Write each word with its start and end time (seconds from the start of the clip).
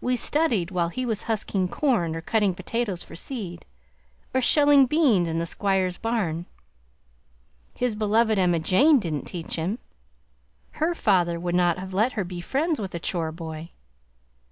We 0.00 0.14
studied 0.14 0.70
while 0.70 0.88
he 0.88 1.04
was 1.04 1.24
husking 1.24 1.66
corn 1.66 2.14
or 2.14 2.20
cutting 2.20 2.54
potatoes 2.54 3.02
for 3.02 3.16
seed, 3.16 3.64
or 4.32 4.40
shelling 4.40 4.86
beans 4.86 5.28
in 5.28 5.40
the 5.40 5.46
Squire's 5.46 5.96
barn. 5.98 6.46
His 7.74 7.96
beloved 7.96 8.38
Emma 8.38 8.60
Jane 8.60 9.00
didn't 9.00 9.24
teach 9.24 9.56
him; 9.56 9.80
her 10.78 10.94
father 10.94 11.40
wold 11.40 11.56
not 11.56 11.76
have 11.76 11.92
let 11.92 12.12
her 12.12 12.22
be 12.22 12.40
friends 12.40 12.78
with 12.80 12.94
a 12.94 13.00
chore 13.00 13.32
boy! 13.32 13.72